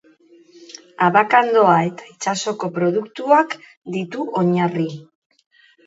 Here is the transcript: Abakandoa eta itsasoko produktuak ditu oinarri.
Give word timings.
Abakandoa 1.07 1.75
eta 1.91 2.09
itsasoko 2.15 2.73
produktuak 2.79 3.57
ditu 3.97 4.29
oinarri. 4.43 4.93